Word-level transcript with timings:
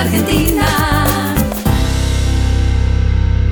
Argentina. 0.00 0.66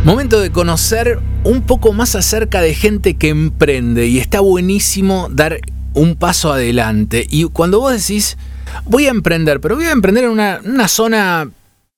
Momento 0.05 0.41
de 0.41 0.51
conocer 0.51 1.21
un 1.45 1.63
poco 1.63 1.93
más 1.93 2.15
acerca 2.15 2.63
de 2.63 2.75
gente 2.75 3.15
que 3.15 3.29
emprende 3.29 4.07
y 4.07 4.19
está 4.19 4.41
buenísimo 4.41 5.29
dar 5.31 5.61
un 5.93 6.17
paso 6.17 6.53
adelante. 6.53 7.27
Y 7.29 7.45
cuando 7.45 7.81
vos 7.81 7.93
decís, 7.93 8.39
voy 8.87 9.07
a 9.07 9.11
emprender, 9.11 9.61
pero 9.61 9.77
voy 9.77 9.85
a 9.85 9.93
emprender 9.93 10.25
en 10.25 10.31
una, 10.31 10.61
una 10.65 10.89
zona 10.89 11.51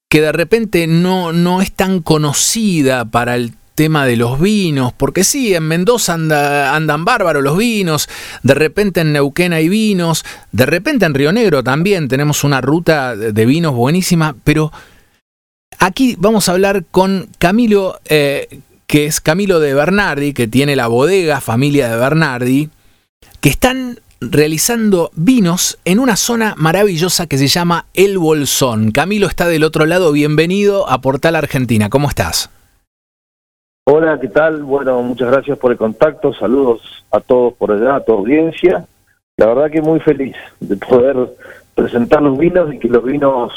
que 0.09 0.21
de 0.21 0.33
repente 0.33 0.89
no, 0.89 1.33
no 1.33 1.63
es 1.63 1.71
tan 1.71 2.01
conocida 2.01 3.05
para 3.05 3.37
el 3.37 3.53
tema 3.81 4.05
de 4.05 4.19
los 4.19 4.39
vinos, 4.39 4.93
porque 4.93 5.25
sí, 5.25 5.55
en 5.55 5.63
Mendoza 5.63 6.13
andan 6.13 7.05
bárbaros 7.07 7.43
los 7.43 7.57
vinos, 7.57 8.11
de 8.43 8.53
repente 8.53 9.01
en 9.01 9.15
Neuquén 9.15 9.55
hay 9.55 9.71
vinos, 9.71 10.23
de 10.53 10.67
repente 10.67 11.07
en 11.07 11.15
Río 11.15 11.33
Negro 11.33 11.65
también 11.65 12.07
tenemos 12.07 12.45
una 12.45 12.61
ruta 12.61 13.17
de 13.17 13.47
vinos 13.47 13.75
buenísima, 13.75 14.37
pero 14.45 14.71
aquí 15.79 16.15
vamos 16.19 16.47
a 16.47 16.53
hablar 16.53 16.85
con 16.91 17.31
Camilo, 17.39 17.99
eh, 18.05 18.61
que 18.87 19.07
es 19.07 19.23
Camilo 19.23 19.61
de 19.61 19.73
Bernardi, 19.73 20.35
que 20.35 20.47
tiene 20.47 20.77
la 20.77 20.87
bodega 20.87 21.41
familia 21.41 21.89
de 21.89 21.97
Bernardi, 21.97 22.69
que 23.41 23.49
están 23.49 23.99
realizando 24.21 25.11
vinos 25.15 25.79
en 25.87 26.01
una 26.01 26.17
zona 26.17 26.55
maravillosa 26.59 27.27
que 27.27 27.39
se 27.39 27.49
llama 27.49 27.87
El 27.95 28.19
Bolsón. 28.19 28.91
Camilo 28.91 29.27
está 29.27 29.49
del 29.49 29.65
otro 29.65 29.87
lado, 29.87 30.13
bienvenido 30.13 30.87
a 30.87 31.01
Portal 31.01 31.35
Argentina, 31.35 31.89
¿cómo 31.89 32.11
estás? 32.11 32.51
Hola, 33.85 34.19
¿qué 34.21 34.29
tal? 34.29 34.63
Bueno, 34.63 35.03
muchas 35.03 35.31
gracias 35.31 35.59
por 35.59 35.73
el 35.73 35.79
contacto, 35.79 36.33
saludos 36.35 36.81
a 37.11 37.21
todos 37.21 37.55
por 37.55 37.73
allá, 37.73 37.97
a 37.97 38.05
tu 38.05 38.13
audiencia. 38.13 38.87
La 39.37 39.47
verdad 39.47 39.71
que 39.71 39.81
muy 39.81 40.01
feliz 40.01 40.37
de 40.61 40.77
poder 40.77 41.17
presentar 41.75 42.23
los 42.23 42.39
vinos 42.39 42.73
y 42.75 42.79
que 42.79 42.89
los 42.89 43.03
vinos, 43.03 43.53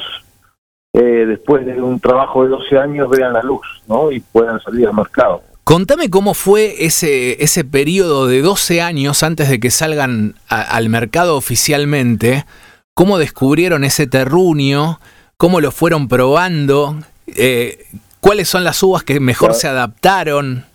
eh, 0.94 1.26
después 1.28 1.66
de 1.66 1.82
un 1.82 2.00
trabajo 2.00 2.44
de 2.44 2.50
12 2.50 2.78
años, 2.78 3.10
vean 3.10 3.34
la 3.34 3.44
luz 3.44 3.62
¿no? 3.88 4.12
y 4.12 4.22
puedan 4.22 4.62
salir 4.62 4.88
al 4.88 4.94
mercado. 4.94 5.44
Contame 5.66 6.10
cómo 6.10 6.34
fue 6.34 6.86
ese, 6.86 7.44
ese 7.44 7.64
periodo 7.64 8.28
de 8.28 8.42
12 8.42 8.82
años 8.82 9.24
antes 9.24 9.50
de 9.50 9.60
que 9.60 9.72
salgan 9.72 10.36
al 10.48 10.90
mercado 10.90 11.38
oficialmente, 11.38 12.46
cómo 12.94 13.18
descubrieron 13.18 13.84
ese 13.84 14.08
terruño, 14.08 15.00
cómo 15.38 15.62
lo 15.62 15.72
fueron 15.72 16.08
probando, 16.08 16.98
eh, 17.28 17.86
cuáles 18.24 18.48
son 18.48 18.64
las 18.64 18.82
uvas 18.82 19.04
que 19.04 19.20
mejor 19.20 19.54
se 19.54 19.68
adaptaron. 19.68 20.66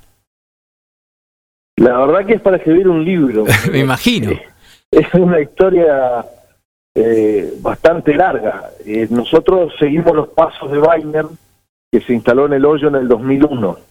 La 1.77 1.99
verdad 1.99 2.27
que 2.27 2.35
es 2.35 2.41
para 2.41 2.59
escribir 2.59 2.89
un 2.89 3.05
libro. 3.05 3.45
Me 3.73 3.81
imagino. 3.81 4.31
Es 4.91 5.13
una 5.15 5.41
historia 5.41 6.25
eh, 6.95 7.55
bastante 7.61 8.15
larga. 8.15 8.71
Eh, 8.87 9.09
nosotros 9.11 9.73
seguimos 9.79 10.15
los 10.15 10.29
pasos 10.29 10.71
de 10.71 10.79
Weiner, 10.79 11.27
que 11.91 12.01
se 12.01 12.13
instaló 12.13 12.47
en 12.47 12.53
el 12.53 12.65
hoyo 12.65 12.89
en 12.89 12.97
el 12.97 13.09
2001 13.09 13.89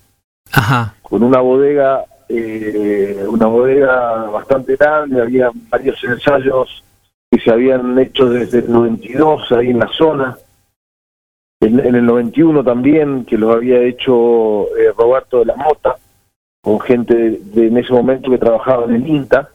con 1.02 1.24
una 1.24 1.40
bodega, 1.40 2.04
eh, 2.30 3.26
una 3.28 3.48
bodega 3.48 4.30
bastante 4.30 4.76
grande, 4.76 5.22
había 5.22 5.50
varios 5.70 6.02
ensayos 6.04 6.84
que 7.30 7.40
se 7.40 7.52
habían 7.52 7.98
hecho 8.00 8.30
desde 8.30 8.60
el 8.60 8.72
92 8.72 9.52
ahí 9.52 9.70
en 9.70 9.80
la 9.80 9.90
zona, 9.98 10.38
en, 11.60 11.96
el 11.96 12.06
91 12.06 12.64
también, 12.64 13.26
que 13.26 13.38
lo 13.38 13.52
había 13.52 13.82
hecho 13.82 14.68
eh, 14.78 14.94
Roberto 14.98 15.40
de 15.40 15.46
la 15.46 15.56
Mota, 15.56 15.98
con 16.62 16.80
gente 16.80 17.16
de, 17.16 17.68
en 17.68 17.78
ese 17.78 17.94
momento 17.94 18.30
que 18.30 18.38
trabajaba 18.38 18.86
en 18.86 18.96
el 18.96 19.08
INTA, 19.08 19.50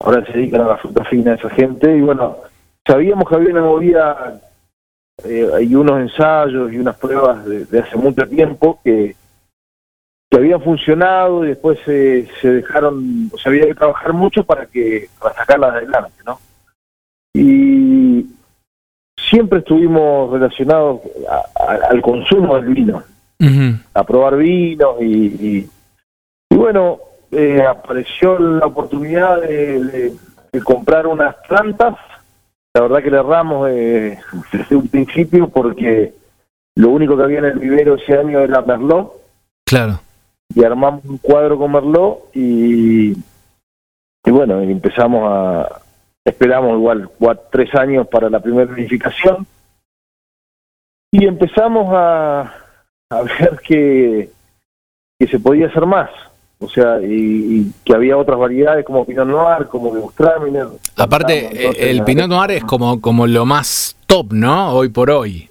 ahora 0.00 0.24
se 0.26 0.32
dedican 0.32 0.62
a 0.62 0.68
la 0.68 0.76
fruta 0.76 1.04
fina 1.04 1.34
esa 1.34 1.50
gente, 1.50 1.96
y 1.96 2.00
bueno, 2.00 2.36
sabíamos 2.86 3.28
que 3.28 3.34
había 3.34 3.50
una 3.50 3.62
movida, 3.62 4.40
eh, 5.24 5.48
hay 5.54 5.74
unos 5.74 6.00
ensayos 6.00 6.72
y 6.72 6.78
unas 6.78 6.96
pruebas 6.96 7.44
de 7.44 7.78
hace 7.78 7.96
mucho 7.96 8.26
tiempo 8.28 8.80
que 8.82 9.14
que 10.30 10.36
habían 10.36 10.62
funcionado 10.62 11.44
y 11.44 11.48
después 11.48 11.78
se, 11.84 12.28
se 12.40 12.52
dejaron, 12.52 13.30
o 13.32 13.38
sea, 13.38 13.50
había 13.50 13.66
que 13.66 13.74
trabajar 13.74 14.12
mucho 14.12 14.44
para 14.44 14.66
que 14.66 15.08
para 15.18 15.34
sacarlas 15.34 15.74
adelante, 15.74 16.22
¿no? 16.26 16.38
Y 17.34 18.26
siempre 19.30 19.60
estuvimos 19.60 20.30
relacionados 20.32 21.00
al 21.90 22.00
consumo 22.02 22.56
del 22.56 22.74
vino, 22.74 23.02
a 23.94 24.04
probar 24.04 24.36
vino 24.36 24.96
y, 25.00 25.68
y, 26.50 26.56
bueno, 26.56 26.98
eh, 27.30 27.62
apareció 27.62 28.38
la 28.38 28.66
oportunidad 28.66 29.40
de, 29.40 30.14
comprar 30.64 31.06
unas 31.06 31.36
plantas. 31.46 31.94
La 32.74 32.82
verdad 32.82 33.02
que 33.02 33.10
le 33.10 33.18
erramos 33.18 33.68
eh, 33.70 34.18
desde 34.52 34.76
un 34.76 34.88
principio 34.88 35.48
porque 35.48 36.14
lo 36.76 36.90
único 36.90 37.16
que 37.16 37.22
había 37.22 37.38
en 37.38 37.44
el 37.46 37.58
vivero 37.58 37.94
ese 37.94 38.16
año 38.16 38.40
era 38.40 38.62
Merlot. 38.62 39.12
Claro 39.64 40.00
y 40.54 40.64
armamos 40.64 41.04
un 41.04 41.18
cuadro 41.18 41.58
con 41.58 41.72
Merlot 41.72 42.34
y, 42.34 43.10
y 43.12 44.30
bueno, 44.30 44.60
empezamos 44.60 45.22
a, 45.24 45.80
esperamos 46.30 46.72
igual 46.72 47.08
cuatro, 47.18 47.44
tres 47.50 47.74
años 47.74 48.06
para 48.08 48.30
la 48.30 48.40
primera 48.40 48.70
verificación 48.70 49.46
y 51.10 51.26
empezamos 51.26 51.88
a, 51.92 52.40
a 53.10 53.22
ver 53.40 53.58
que, 53.66 54.30
que 55.18 55.26
se 55.26 55.38
podía 55.38 55.66
hacer 55.66 55.86
más. 55.86 56.10
O 56.60 56.68
sea, 56.68 57.00
y, 57.00 57.70
que 57.84 57.94
había 57.94 58.16
otras 58.16 58.36
variedades 58.36 58.84
como 58.84 59.06
Pinot 59.06 59.28
Noir, 59.28 59.68
como 59.68 59.92
Gewürztraminer. 59.92 60.66
Aparte, 60.96 61.50
eh, 61.52 61.90
el 61.90 62.02
Pinot 62.02 62.28
Noir 62.28 62.50
es 62.50 62.64
como, 62.66 63.00
como 63.00 63.26
lo 63.26 63.46
más 63.46 63.96
top, 64.06 64.32
¿no? 64.32 64.72
Hoy 64.72 64.88
por 64.88 65.10
hoy. 65.10 65.48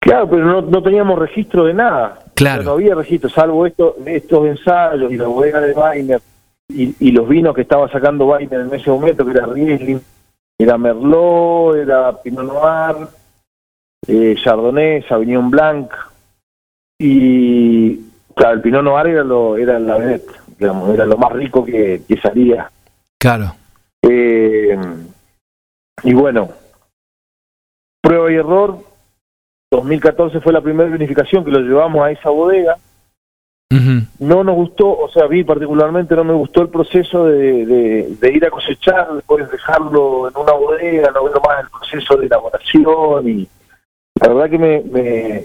Claro, 0.00 0.28
pero 0.28 0.44
no, 0.44 0.60
no 0.60 0.82
teníamos 0.82 1.18
registro 1.18 1.64
de 1.64 1.74
nada. 1.74 2.20
Claro. 2.34 2.62
No 2.62 2.72
había 2.72 2.94
registro, 2.94 3.30
salvo 3.30 3.66
esto, 3.66 3.96
estos 4.04 4.46
ensayos 4.46 5.10
y 5.10 5.16
la 5.16 5.26
bodega 5.26 5.60
de 5.60 5.72
Weiner 5.72 6.20
y, 6.68 7.10
los 7.12 7.28
vinos 7.28 7.54
que 7.54 7.62
estaba 7.62 7.88
sacando 7.90 8.26
Weiner 8.26 8.60
en 8.60 8.74
ese 8.74 8.90
momento, 8.90 9.24
que 9.24 9.32
era 9.32 9.46
Riesling, 9.46 10.00
era 10.58 10.78
Merlot, 10.78 11.76
era 11.76 12.20
Pinot 12.22 12.46
Noir, 12.46 13.08
eh, 14.06 14.34
Chardonnay, 14.42 15.02
Sauvignon 15.02 15.50
Blanc, 15.50 15.92
y 16.98 17.96
claro, 18.34 18.54
el 18.54 18.60
Pinot 18.62 18.82
Noir 18.82 19.06
era, 19.08 19.24
lo, 19.24 19.56
era 19.56 19.78
la 19.78 19.98
vedette, 19.98 20.32
digamos, 20.58 20.90
era 20.94 21.04
lo 21.04 21.18
más 21.18 21.32
rico 21.32 21.64
que, 21.64 22.02
que 22.06 22.16
salía. 22.20 22.70
Claro. 23.18 23.54
Eh, 24.02 24.78
y 26.02 26.14
bueno, 26.14 26.50
prueba 28.00 28.30
y 28.30 28.36
error, 28.36 28.78
2014 29.70 30.40
fue 30.40 30.52
la 30.52 30.60
primera 30.60 30.90
verificación 30.90 31.44
que 31.44 31.50
lo 31.50 31.60
llevamos 31.60 32.04
a 32.04 32.10
esa 32.10 32.30
bodega. 32.30 32.76
No 34.18 34.44
nos 34.44 34.54
gustó, 34.54 34.98
o 34.98 35.08
sea, 35.08 35.24
a 35.24 35.28
mí 35.28 35.42
particularmente 35.44 36.14
no 36.14 36.24
me 36.24 36.34
gustó 36.34 36.62
el 36.62 36.68
proceso 36.68 37.26
de, 37.26 38.32
ir 38.32 38.44
a 38.44 38.50
cosechar, 38.50 39.14
después 39.14 39.50
dejarlo 39.50 40.28
en 40.28 40.36
una 40.36 40.52
bodega, 40.52 41.10
no 41.10 41.24
ver 41.24 41.34
más 41.46 41.60
el 41.60 41.70
proceso 41.70 42.16
de 42.16 42.26
elaboración 42.26 43.28
y 43.28 43.48
la 44.20 44.28
verdad 44.28 44.50
que 44.50 44.58
me, 44.58 45.44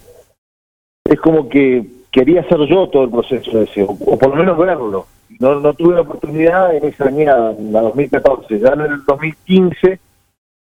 es 1.06 1.20
como 1.22 1.50
que 1.50 1.86
quería 2.12 2.42
hacer 2.42 2.60
yo 2.68 2.88
todo 2.90 3.04
el 3.04 3.10
proceso 3.10 3.58
de 3.58 3.64
ese, 3.64 3.84
o, 3.84 4.18
por 4.18 4.30
lo 4.30 4.36
menos 4.36 4.58
verlo. 4.58 5.08
No, 5.40 5.60
no 5.60 5.74
tuve 5.74 5.96
la 5.96 6.02
oportunidad 6.02 6.76
en 6.76 6.86
esa 6.86 7.06
año, 7.06 7.52
en 7.52 7.72
la 7.72 7.82
2014, 7.82 8.60
ya 8.60 8.74
en 8.74 8.82
el 8.82 9.06
2015 9.06 10.00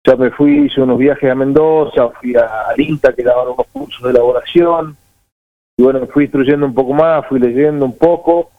ya 0.05 0.15
me 0.15 0.29
fui, 0.29 0.67
hice 0.67 0.81
unos 0.81 0.99
viajes 0.99 1.31
a 1.31 1.35
Mendoza, 1.35 2.09
fui 2.09 2.35
a, 2.35 2.73
Linta 2.77 3.11
que 3.13 3.23
daban 3.23 3.47
unos 3.47 3.65
cursos 3.73 4.03
de 4.03 4.11
elaboración, 4.11 4.95
y 5.77 5.83
bueno, 5.83 6.07
fui 6.07 6.23
instruyendo 6.25 6.65
un 6.65 6.73
poco 6.73 6.93
más, 6.93 7.25
fui 7.27 7.39
leyendo 7.39 7.85
un 7.85 7.97
poco, 7.97 8.49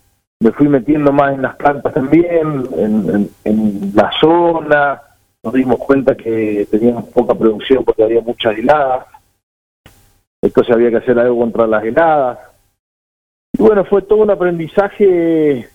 me 0.40 0.52
fui 0.52 0.68
metiendo 0.68 1.12
más 1.12 1.34
en 1.34 1.42
las 1.42 1.56
plantas 1.56 1.94
también, 1.94 2.64
en, 2.76 3.92
la 3.94 4.10
zona, 4.20 5.00
nos 5.42 5.54
dimos 5.54 5.78
cuenta 5.78 6.14
que 6.14 6.66
teníamos 6.70 7.04
poca 7.06 7.34
producción 7.34 7.84
porque 7.84 8.04
había 8.04 8.20
muchas 8.20 8.58
heladas, 8.58 9.06
entonces 10.42 10.74
había 10.74 10.90
que 10.90 10.96
hacer 10.96 11.18
algo 11.18 11.40
contra 11.40 11.66
las 11.66 11.84
heladas. 11.84 12.38
Y 13.58 13.62
bueno, 13.62 13.84
fue 13.86 14.02
todo 14.02 14.18
un 14.18 14.30
aprendizaje 14.30 15.68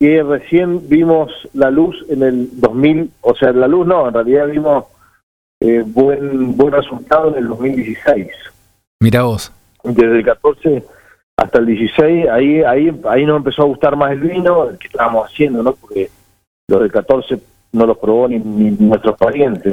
que 0.00 0.22
recién 0.22 0.88
vimos 0.88 1.30
la 1.54 1.70
luz 1.70 2.04
en 2.08 2.24
el 2.24 2.60
2000, 2.60 3.10
o 3.20 3.34
sea, 3.36 3.52
la 3.52 3.68
luz 3.68 3.86
no, 3.86 4.08
en 4.08 4.14
realidad 4.14 4.48
vimos 4.48 4.84
eh, 5.60 5.84
buen 5.86 6.56
buen 6.56 6.72
resultado 6.72 7.30
en 7.30 7.36
el 7.36 7.48
2016. 7.48 8.28
Mira 9.00 9.22
vos. 9.22 9.52
Desde 9.94 10.18
el 10.18 10.24
14 10.24 10.84
hasta 11.36 11.58
el 11.58 11.66
16, 11.66 12.28
ahí 12.28 12.62
ahí 12.62 13.00
ahí 13.08 13.24
nos 13.24 13.38
empezó 13.38 13.62
a 13.62 13.66
gustar 13.66 13.96
más 13.96 14.12
el 14.12 14.20
vino, 14.20 14.68
el 14.68 14.78
que 14.78 14.88
estábamos 14.88 15.26
haciendo, 15.26 15.62
¿no? 15.62 15.72
Porque 15.72 16.10
los 16.68 16.80
del 16.80 16.92
14 16.92 17.40
no 17.72 17.86
los 17.86 17.98
probó 17.98 18.28
ni, 18.28 18.38
nuestros 18.38 19.16
parientes. 19.18 19.72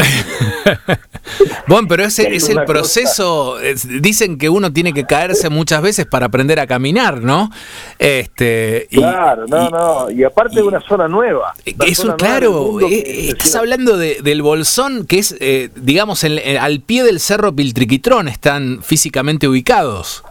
bueno, 1.68 1.88
pero 1.88 2.03
ese 2.03 2.36
es 2.36 2.50
el 2.50 2.63
proceso. 2.65 3.57
dicen 4.01 4.38
que 4.38 4.50
uno 4.50 4.71
tiene 4.74 4.94
que 4.94 5.06
caerse 5.06 5.50
muchas 5.50 5.81
veces 5.81 6.06
para 6.06 6.25
aprender 6.25 6.59
a 6.59 6.68
caminar, 6.68 7.21
¿no? 7.21 7.50
Este, 7.97 8.88
claro, 8.92 9.45
no, 9.47 9.69
no. 9.69 10.12
Y 10.12 10.24
aparte 10.24 10.56
de 10.56 10.63
una 10.63 10.81
zona 10.81 11.07
nueva. 11.07 11.53
Eso, 11.86 12.15
claro. 12.18 12.80
Eh, 12.81 13.30
estás 13.30 13.56
hablando 13.56 13.97
del 13.97 14.42
Bolsón, 14.42 15.06
que 15.06 15.19
es, 15.19 15.36
eh, 15.39 15.69
digamos, 15.75 16.24
al 16.24 16.81
pie 16.81 17.03
del 17.03 17.19
cerro 17.19 17.56
Piltriquitrón, 17.56 18.27
están 18.27 18.81
físicamente 18.81 19.47
ubicados. 19.47 20.24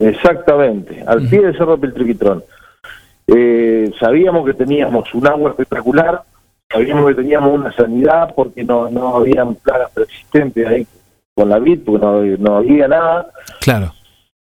exactamente, 0.00 1.02
al 1.06 1.28
pie 1.28 1.40
del 1.42 1.56
Cerro 1.56 1.78
Piltriquitrón. 1.78 2.44
Eh, 3.26 3.90
sabíamos 3.98 4.44
que 4.44 4.54
teníamos 4.54 5.12
un 5.14 5.26
agua 5.26 5.50
espectacular, 5.50 6.22
sabíamos 6.70 7.08
que 7.08 7.14
teníamos 7.14 7.54
una 7.54 7.72
sanidad 7.72 8.34
porque 8.34 8.64
no, 8.64 8.90
no 8.90 9.16
habían 9.16 9.54
plagas 9.54 9.90
persistentes 9.92 10.66
ahí 10.66 10.86
con 11.34 11.48
la 11.48 11.58
vid, 11.58 11.80
porque 11.84 12.04
no, 12.04 12.22
no 12.38 12.56
había 12.56 12.88
nada. 12.88 13.30
Claro. 13.60 13.92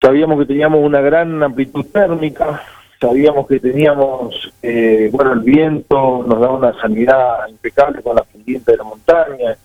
Sabíamos 0.00 0.38
que 0.40 0.46
teníamos 0.46 0.84
una 0.84 1.00
gran 1.00 1.42
amplitud 1.42 1.84
térmica, 1.92 2.62
sabíamos 3.00 3.46
que 3.46 3.60
teníamos, 3.60 4.52
eh, 4.62 5.10
bueno, 5.12 5.32
el 5.32 5.40
viento 5.40 6.24
nos 6.26 6.40
daba 6.40 6.56
una 6.56 6.80
sanidad 6.80 7.48
impecable 7.48 8.02
con 8.02 8.16
la 8.16 8.22
pendiente 8.22 8.72
de 8.72 8.78
la 8.78 8.84
montaña. 8.84 9.56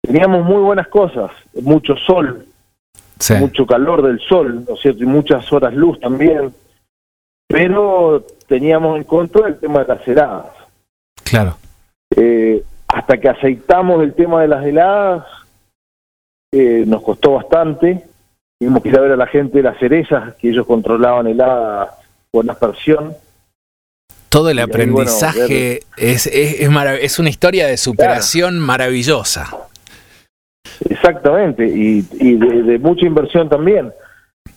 Teníamos 0.00 0.44
muy 0.44 0.62
buenas 0.62 0.88
cosas, 0.88 1.30
mucho 1.62 1.94
sol, 1.96 2.46
mucho 3.38 3.66
calor 3.66 4.02
del 4.02 4.20
sol, 4.20 4.64
¿no 4.68 4.74
es 4.74 4.80
cierto? 4.80 5.04
Y 5.04 5.06
muchas 5.06 5.50
horas 5.52 5.74
luz 5.74 6.00
también. 6.00 6.52
Pero 7.46 8.26
teníamos 8.52 8.98
en 8.98 9.04
contra 9.04 9.48
el 9.48 9.58
tema 9.58 9.82
de 9.82 9.94
las 9.94 10.06
heladas. 10.06 10.44
Claro. 11.24 11.56
Eh, 12.14 12.62
hasta 12.86 13.16
que 13.16 13.30
aceitamos 13.30 14.02
el 14.02 14.12
tema 14.12 14.42
de 14.42 14.48
las 14.48 14.62
heladas, 14.66 15.24
eh, 16.52 16.84
nos 16.86 17.00
costó 17.00 17.32
bastante. 17.32 18.04
Tuvimos 18.60 18.82
que 18.82 18.90
ir 18.90 18.98
a 18.98 19.00
ver 19.00 19.12
a 19.12 19.16
la 19.16 19.26
gente 19.26 19.56
de 19.56 19.62
las 19.62 19.78
cerezas, 19.78 20.34
que 20.34 20.50
ellos 20.50 20.66
controlaban 20.66 21.28
heladas 21.28 21.92
la 22.30 22.52
aspersión. 22.52 23.14
Todo 24.28 24.50
el 24.50 24.58
aprendizaje 24.58 25.80
es, 25.96 26.26
es, 26.26 26.68
es, 26.68 27.18
una 27.18 27.30
historia 27.30 27.66
de 27.66 27.78
superación 27.78 28.58
maravillosa. 28.58 29.48
Exactamente, 30.90 31.66
y, 31.66 32.02
de, 32.02 32.78
mucha 32.78 33.06
inversión 33.06 33.48
también. 33.48 33.90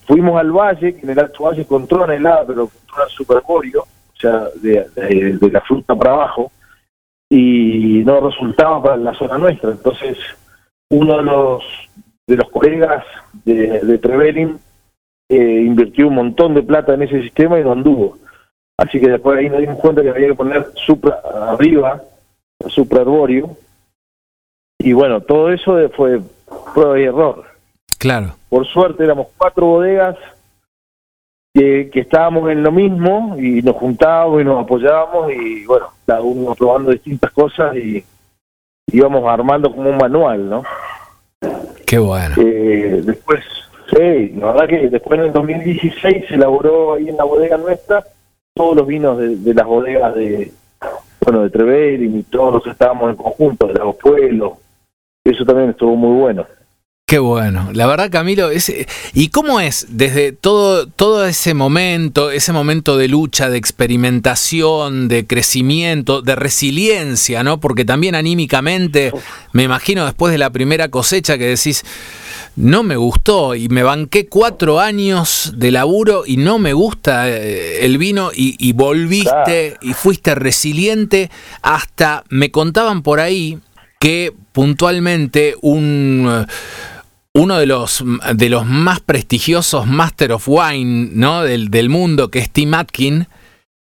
Fuimos 0.06 0.38
al 0.38 0.52
valle, 0.52 0.96
en 1.02 1.10
el 1.10 1.18
Alto 1.18 1.44
Valle 1.44 1.64
controla 1.66 2.14
helada, 2.14 2.44
pero 2.46 2.68
controla 2.68 3.08
superborio, 3.08 3.82
o 3.82 4.20
sea, 4.20 4.48
de, 4.54 4.86
de, 4.94 5.50
la 5.50 5.60
fruta 5.60 5.94
para 5.94 6.12
abajo, 6.12 6.52
y 7.28 8.02
no 8.04 8.20
resultaba 8.20 8.82
para 8.82 8.96
la 8.96 9.14
zona 9.14 9.36
nuestra. 9.36 9.70
Entonces, 9.70 10.16
uno 10.90 11.16
de 11.16 11.22
los 11.24 11.64
de 12.26 12.36
los 12.36 12.50
colegas 12.50 13.04
de, 13.44 13.80
de 13.80 13.98
Trevelin 13.98 14.58
eh, 15.28 15.62
invirtió 15.64 16.08
un 16.08 16.14
montón 16.14 16.54
de 16.54 16.62
plata 16.62 16.94
en 16.94 17.02
ese 17.02 17.22
sistema 17.22 17.58
y 17.58 17.64
no 17.64 17.72
anduvo. 17.72 18.18
Así 18.76 19.00
que 19.00 19.08
después 19.08 19.38
ahí 19.38 19.48
nos 19.48 19.60
dimos 19.60 19.78
cuenta 19.78 20.02
que 20.02 20.10
había 20.10 20.28
que 20.28 20.34
poner 20.34 20.66
supra 20.74 21.20
arriba, 21.50 22.02
supra. 22.68 23.02
Y 24.78 24.92
bueno, 24.92 25.20
todo 25.20 25.50
eso 25.50 25.76
fue 25.90 26.20
prueba 26.74 27.00
y 27.00 27.04
error. 27.04 27.44
Claro. 27.98 28.36
Por 28.48 28.66
suerte 28.66 29.04
éramos 29.04 29.28
cuatro 29.36 29.66
bodegas 29.66 30.16
que, 31.54 31.88
que, 31.90 32.00
estábamos 32.00 32.50
en 32.50 32.62
lo 32.62 32.70
mismo 32.70 33.36
y 33.38 33.62
nos 33.62 33.76
juntábamos 33.76 34.42
y 34.42 34.44
nos 34.44 34.62
apoyábamos 34.62 35.32
y 35.32 35.64
bueno, 35.64 35.86
cada 36.04 36.20
uno 36.20 36.54
probando 36.54 36.90
distintas 36.90 37.32
cosas 37.32 37.74
y 37.76 38.04
íbamos 38.92 39.26
armando 39.26 39.74
como 39.74 39.88
un 39.88 39.96
manual, 39.96 40.50
¿no? 40.50 40.62
Qué 41.86 41.98
bueno. 41.98 42.34
Eh, 42.38 43.00
después 43.04 43.42
Sí, 43.90 44.32
la 44.36 44.52
verdad 44.52 44.68
que 44.68 44.88
después 44.88 45.18
en 45.20 45.26
el 45.26 45.32
2016 45.32 46.24
se 46.26 46.34
elaboró 46.34 46.94
ahí 46.94 47.08
en 47.08 47.16
la 47.16 47.24
bodega 47.24 47.56
nuestra 47.56 48.04
todos 48.52 48.76
los 48.76 48.86
vinos 48.86 49.18
de, 49.18 49.54
las 49.54 49.66
bodegas 49.66 50.14
de 50.14 50.52
bueno 51.20 51.42
de 51.42 51.50
Trevelin 51.50 52.18
y 52.18 52.22
todos 52.24 52.54
los 52.54 52.62
que 52.64 52.70
estábamos 52.70 53.10
en 53.10 53.16
conjunto, 53.16 53.66
de 53.68 53.74
Lago 53.74 53.96
Pueblo. 53.96 54.58
Eso 55.24 55.44
también 55.44 55.70
estuvo 55.70 55.94
muy 55.94 56.20
bueno. 56.20 56.46
Qué 57.08 57.20
bueno, 57.20 57.70
la 57.72 57.86
verdad 57.86 58.10
Camilo, 58.10 58.50
¿y 59.14 59.28
cómo 59.28 59.60
es 59.60 59.86
desde 59.90 60.32
todo, 60.32 60.88
todo 60.88 61.24
ese 61.24 61.54
momento, 61.54 62.32
ese 62.32 62.52
momento 62.52 62.96
de 62.96 63.06
lucha, 63.06 63.48
de 63.48 63.58
experimentación, 63.58 65.06
de 65.06 65.24
crecimiento, 65.24 66.20
de 66.20 66.34
resiliencia, 66.34 67.44
¿no? 67.44 67.60
Porque 67.60 67.84
también 67.84 68.16
anímicamente, 68.16 69.12
me 69.52 69.62
imagino 69.62 70.04
después 70.04 70.32
de 70.32 70.38
la 70.38 70.50
primera 70.50 70.88
cosecha 70.88 71.38
que 71.38 71.46
decís, 71.46 71.84
no 72.56 72.82
me 72.82 72.96
gustó 72.96 73.54
y 73.54 73.68
me 73.68 73.84
banqué 73.84 74.26
cuatro 74.26 74.80
años 74.80 75.52
de 75.54 75.70
laburo 75.70 76.24
y 76.26 76.38
no 76.38 76.58
me 76.58 76.72
gusta 76.72 77.28
eh, 77.30 77.84
el 77.84 77.98
vino 77.98 78.32
y, 78.34 78.72
volviste 78.72 79.76
y 79.80 79.92
fuiste 79.92 80.34
resiliente 80.34 81.30
hasta 81.62 82.24
me 82.30 82.50
contaban 82.50 83.02
por 83.02 83.20
ahí 83.20 83.60
que 84.00 84.32
puntualmente 84.52 85.54
un 85.62 86.46
uno 87.36 87.58
de 87.58 87.66
los, 87.66 88.02
de 88.34 88.48
los 88.48 88.64
más 88.66 89.00
prestigiosos 89.00 89.86
Master 89.86 90.32
of 90.32 90.48
Wine 90.48 91.10
¿no? 91.12 91.42
del, 91.42 91.70
del 91.70 91.88
mundo, 91.88 92.30
que 92.30 92.38
es 92.38 92.50
Tim 92.50 92.74
Atkin, 92.74 93.26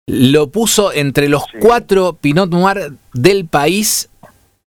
lo 0.08 0.50
puso 0.50 0.92
entre 0.92 1.30
los 1.30 1.44
cuatro 1.62 2.18
Pinot 2.20 2.50
Noir 2.50 2.94
del 3.14 3.46
país 3.46 4.10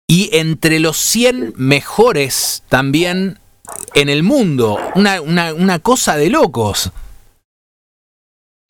y 0.07 0.29
entre 0.31 0.79
los 0.79 0.97
100 0.97 1.53
mejores 1.57 2.63
también 2.69 3.39
en 3.93 4.09
el 4.09 4.23
mundo. 4.23 4.79
Una, 4.95 5.21
una, 5.21 5.53
una 5.53 5.79
cosa 5.79 6.15
de 6.15 6.29
locos. 6.29 6.91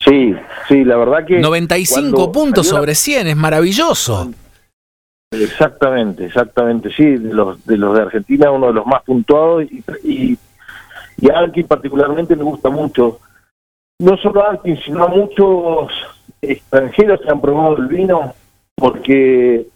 Sí, 0.04 0.34
sí, 0.68 0.84
la 0.84 0.96
verdad 0.96 1.26
que... 1.26 1.38
95 1.38 2.32
puntos 2.32 2.66
sobre 2.66 2.94
100, 2.94 3.28
es 3.28 3.36
maravilloso. 3.36 4.32
Exactamente, 5.30 6.24
exactamente, 6.24 6.90
sí, 6.90 7.04
de 7.04 7.34
los 7.34 7.64
de, 7.66 7.76
los 7.76 7.94
de 7.94 8.02
Argentina 8.02 8.50
uno 8.50 8.68
de 8.68 8.72
los 8.72 8.86
más 8.86 9.02
puntuados 9.02 9.64
y, 9.64 9.84
y, 10.02 10.38
y 11.18 11.30
a 11.30 11.38
Alkin 11.38 11.66
particularmente 11.66 12.34
me 12.34 12.44
gusta 12.44 12.70
mucho. 12.70 13.20
No 14.00 14.16
solo 14.16 14.48
Alkin, 14.48 14.78
sino 14.78 15.04
a 15.04 15.08
muchos 15.08 15.92
extranjeros 16.40 17.20
que 17.20 17.30
han 17.30 17.40
probado 17.40 17.76
el 17.76 17.88
vino, 17.88 18.34
porque 18.74 19.66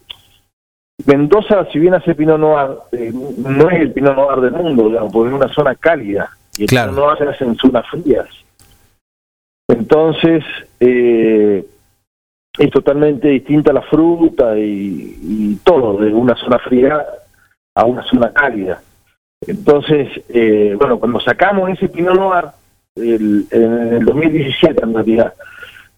Mendoza, 1.05 1.67
si 1.73 1.79
bien 1.79 1.95
hace 1.95 2.15
Pinot 2.15 2.39
Noir, 2.39 2.79
eh, 2.93 3.13
no 3.13 3.69
es 3.71 3.81
el 3.81 3.93
Pinot 3.93 4.15
Noir 4.15 4.41
del 4.41 4.53
mundo, 4.53 4.89
digamos, 4.89 5.13
porque 5.13 5.31
es 5.31 5.35
una 5.35 5.53
zona 5.53 5.75
cálida. 5.75 6.31
Y 6.57 6.63
el 6.63 6.69
claro. 6.69 6.93
Pinot 6.93 7.05
Noir 7.05 7.19
se 7.19 7.35
hace 7.35 7.45
en 7.45 7.57
zonas 7.57 7.87
frías. 7.89 8.29
Entonces, 9.69 10.45
eh, 10.81 11.65
es 12.59 12.71
totalmente 12.71 13.29
distinta 13.29 13.73
la 13.73 13.83
fruta 13.83 14.59
y, 14.59 15.59
todo, 15.65 15.99
de 15.99 16.13
una 16.13 16.35
zona 16.37 16.59
fría 16.59 17.05
a 17.75 17.85
una 17.85 18.03
zona 18.05 18.33
cálida. 18.33 18.81
Entonces, 19.47 20.09
eh, 20.29 20.77
bueno, 20.79 20.99
cuando 20.99 21.21
sacamos 21.21 21.71
ese 21.71 21.89
Pinot 21.89 22.17
Noir, 22.17 22.47
el, 22.97 23.47
en 23.51 23.95
el 23.95 24.05
2017 24.05 24.85
en 24.85 24.95
realidad, 24.95 25.33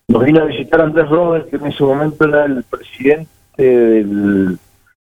nos 0.09 0.25
vino 0.25 0.43
a 0.43 0.47
visitar 0.47 0.81
Andrés 0.81 1.09
Robles, 1.09 1.47
que 1.47 1.57
en 1.57 1.67
ese 1.67 1.83
momento 1.83 2.25
era 2.25 2.45
el 2.45 2.63
presidente 2.63 3.29
del 3.63 4.59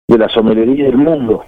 de 0.09 0.19
la 0.19 0.29
somelería 0.29 0.87
del 0.87 0.97
mundo. 0.97 1.45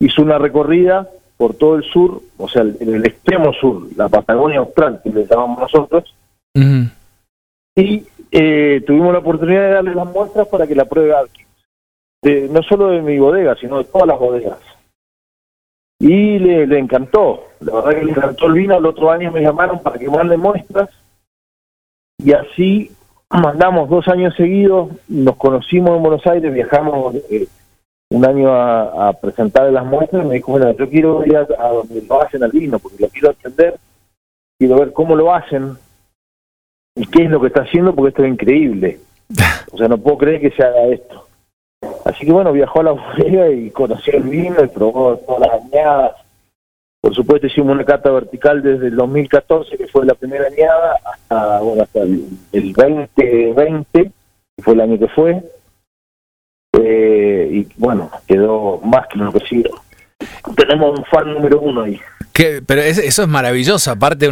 Hizo 0.00 0.22
una 0.22 0.38
recorrida 0.38 1.08
por 1.36 1.54
todo 1.54 1.76
el 1.76 1.84
sur, 1.84 2.22
o 2.36 2.48
sea, 2.48 2.62
en 2.62 2.94
el 2.94 3.04
extremo 3.04 3.52
sur, 3.52 3.88
la 3.96 4.08
Patagonia 4.08 4.60
Austral, 4.60 5.00
que 5.02 5.10
le 5.10 5.26
llamamos 5.26 5.60
nosotros, 5.60 6.14
y 7.76 8.04
eh, 8.30 8.82
tuvimos 8.86 9.12
la 9.12 9.20
oportunidad 9.20 9.62
de 9.62 9.74
darle 9.74 9.94
las 9.94 10.06
muestras 10.06 10.48
para 10.48 10.66
que 10.66 10.74
la 10.74 10.84
pruebe 10.84 11.14
Alkins, 11.14 11.48
no 12.50 12.62
solo 12.62 12.88
de 12.88 13.02
mi 13.02 13.18
bodega, 13.18 13.54
sino 13.56 13.78
de 13.78 13.84
todas 13.84 14.08
las 14.08 14.18
bodegas. 14.18 14.58
Y 16.00 16.38
le, 16.38 16.66
le 16.66 16.78
encantó, 16.78 17.44
la 17.60 17.74
verdad 17.74 17.90
que 17.98 18.04
le 18.04 18.12
encantó 18.12 18.46
el 18.46 18.52
vino, 18.52 18.76
el 18.76 18.86
otro 18.86 19.10
año 19.10 19.32
me 19.32 19.40
llamaron 19.40 19.80
para 19.80 19.98
que 19.98 20.08
mande 20.08 20.36
muestras, 20.36 20.90
y 22.18 22.32
así 22.32 22.92
mandamos 23.30 23.88
dos 23.88 24.08
años 24.08 24.34
seguidos, 24.36 24.90
nos 25.08 25.36
conocimos 25.36 25.96
en 25.96 26.02
Buenos 26.02 26.26
Aires, 26.26 26.52
viajamos 26.52 27.14
eh, 27.30 27.46
un 28.10 28.24
año 28.24 28.52
a, 28.52 29.12
presentar 29.12 29.70
las 29.70 29.84
muestras, 29.84 30.24
me 30.24 30.36
dijo, 30.36 30.52
bueno, 30.52 30.72
yo 30.72 30.88
quiero 30.88 31.24
ir 31.26 31.36
a, 31.36 31.44
donde 31.44 32.02
lo 32.02 32.22
hacen 32.22 32.42
al 32.42 32.50
vino, 32.50 32.78
porque 32.78 32.96
lo 33.00 33.08
quiero 33.08 33.30
atender, 33.30 33.78
quiero 34.58 34.78
ver 34.78 34.92
cómo 34.92 35.14
lo 35.14 35.34
hacen 35.34 35.76
y 36.98 37.06
qué 37.06 37.24
es 37.24 37.30
lo 37.30 37.40
que 37.40 37.46
está 37.46 37.62
haciendo, 37.62 37.94
porque 37.94 38.10
esto 38.10 38.24
es 38.24 38.32
increíble. 38.32 39.00
O 39.70 39.76
sea, 39.76 39.86
no 39.86 39.98
puedo 39.98 40.16
creer 40.16 40.40
que 40.40 40.50
se 40.50 40.62
haga 40.64 40.86
esto. 40.86 41.26
Así 42.06 42.24
que 42.24 42.32
bueno, 42.32 42.52
viajó 42.52 42.80
a 42.80 42.84
la 42.84 42.92
bodega 42.92 43.50
y 43.50 43.70
conoció 43.70 44.14
el 44.16 44.22
vino 44.22 44.64
y 44.64 44.68
probó 44.68 45.18
todas 45.18 45.40
las 45.40 45.62
añadas, 45.62 46.12
por 47.00 47.14
supuesto 47.14 47.46
hicimos 47.46 47.74
una 47.74 47.84
cata 47.84 48.10
vertical 48.10 48.60
desde 48.60 48.88
el 48.88 48.96
2014, 48.96 49.76
que 49.76 49.86
fue 49.86 50.04
la 50.04 50.14
primera 50.14 50.46
añada, 50.46 50.98
hasta, 51.04 51.60
bueno, 51.60 51.82
hasta 51.82 52.02
el, 52.02 52.72
2020, 52.72 54.02
que 54.02 54.62
fue 54.62 54.74
el 54.74 54.80
año 54.80 54.98
que 54.98 55.08
fue. 55.08 55.42
Eh, 56.72 57.48
y 57.52 57.68
bueno, 57.76 58.10
quedó 58.26 58.80
más 58.80 59.06
que 59.06 59.18
enloquecido. 59.18 59.70
Tenemos 60.56 60.98
un 60.98 61.04
fan 61.04 61.32
número 61.32 61.60
uno 61.60 61.82
ahí. 61.82 62.00
Pero 62.66 62.82
eso 62.82 63.22
es 63.22 63.28
maravilloso, 63.28 63.90
aparte 63.90 64.30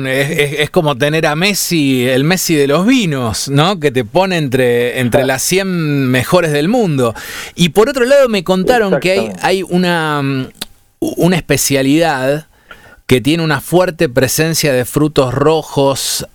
es, 0.62 0.70
como 0.70 0.96
tener 0.96 1.26
a 1.26 1.34
Messi, 1.34 2.06
el 2.08 2.24
Messi 2.24 2.54
de 2.54 2.68
los 2.68 2.86
vinos, 2.86 3.48
¿no? 3.48 3.80
Que 3.80 3.90
te 3.90 4.04
pone 4.04 4.36
entre, 4.38 5.00
entre 5.00 5.24
las 5.24 5.42
100 5.42 6.08
mejores 6.10 6.52
del 6.52 6.68
mundo. 6.68 7.14
Y 7.54 7.70
por 7.70 7.88
otro 7.88 8.04
lado 8.04 8.28
me 8.28 8.44
contaron 8.44 9.00
que 9.00 9.12
hay, 9.12 9.32
hay 9.42 9.62
una, 9.62 10.22
una 11.00 11.36
especialidad 11.36 12.46
que 13.06 13.20
tiene 13.20 13.42
una 13.42 13.60
fuerte 13.60 14.08
presencia 14.08 14.72
de 14.72 14.84
frutos 14.84 15.32
rojos, 15.32 16.28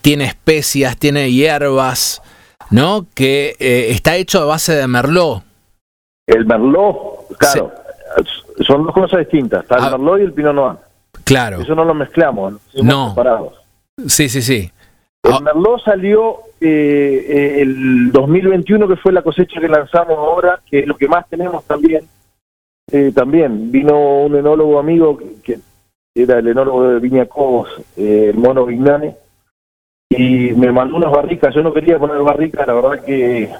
tiene 0.00 0.24
especias, 0.24 0.96
tiene 0.96 1.30
hierbas, 1.30 2.22
¿no? 2.70 3.06
Que 3.14 3.56
eh, 3.58 3.88
está 3.90 4.16
hecho 4.16 4.40
a 4.40 4.44
base 4.44 4.74
de 4.74 4.86
merlot. 4.86 5.42
El 6.26 6.46
merlot, 6.46 7.36
claro, 7.38 7.72
son 8.66 8.84
dos 8.84 8.94
cosas 8.94 9.20
distintas, 9.20 9.62
está 9.62 9.76
el 9.76 9.84
ah. 9.84 9.90
merlot 9.90 10.20
y 10.20 10.22
el 10.24 10.32
pinot 10.32 10.54
noir. 10.54 10.76
Claro. 11.24 11.60
Eso 11.60 11.74
no 11.74 11.84
lo 11.84 11.94
mezclamos, 11.94 12.54
no. 12.82 13.10
separados. 13.10 13.54
Sí, 14.06 14.28
sí, 14.28 14.42
sí. 14.42 14.70
El 15.22 15.32
ah. 15.32 15.40
merlot 15.40 15.82
salió 15.82 16.40
eh, 16.60 17.26
eh, 17.28 17.62
el 17.62 18.12
2021, 18.12 18.86
que 18.86 18.96
fue 18.96 19.12
la 19.12 19.22
cosecha 19.22 19.60
que 19.60 19.68
lanzamos 19.68 20.18
ahora, 20.18 20.60
que 20.68 20.80
es 20.80 20.86
lo 20.86 20.96
que 20.96 21.08
más 21.08 21.28
tenemos 21.28 21.64
también. 21.64 22.04
Eh, 22.92 23.12
también 23.14 23.72
vino 23.72 24.24
un 24.24 24.36
enólogo 24.36 24.78
amigo 24.78 25.18
que, 25.42 25.58
era 26.14 26.38
el 26.38 26.48
enólogo 26.48 26.88
de 26.88 27.00
Viña 27.00 27.26
Cobos, 27.26 27.68
el 27.96 28.36
mono 28.36 28.66
Vignane, 28.66 29.16
y 30.10 30.52
me 30.52 30.70
mandó 30.70 30.96
unas 30.96 31.10
barricas. 31.10 31.54
Yo 31.54 31.62
no 31.62 31.72
quería 31.72 31.98
poner 31.98 32.18
barricas, 32.18 32.66
la 32.66 32.74
verdad 32.74 33.04
que 33.04 33.50